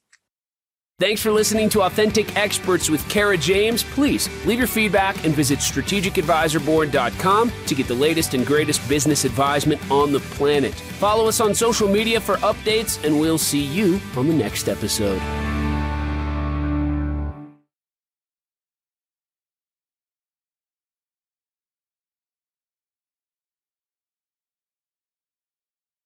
Thanks 1.00 1.22
for 1.22 1.32
listening 1.32 1.70
to 1.70 1.80
Authentic 1.80 2.36
Experts 2.36 2.90
with 2.90 3.08
Kara 3.08 3.38
James. 3.38 3.82
Please 3.82 4.28
leave 4.44 4.58
your 4.58 4.68
feedback 4.68 5.24
and 5.24 5.34
visit 5.34 5.60
strategicadvisorboard.com 5.60 7.52
to 7.64 7.74
get 7.74 7.88
the 7.88 7.94
latest 7.94 8.34
and 8.34 8.46
greatest 8.46 8.86
business 8.86 9.24
advisement 9.24 9.80
on 9.90 10.12
the 10.12 10.20
planet. 10.20 10.74
Follow 10.74 11.26
us 11.26 11.40
on 11.40 11.54
social 11.54 11.88
media 11.88 12.20
for 12.20 12.36
updates, 12.36 13.02
and 13.02 13.18
we'll 13.18 13.38
see 13.38 13.64
you 13.64 13.98
on 14.14 14.28
the 14.28 14.34
next 14.34 14.68
episode. 14.68 15.22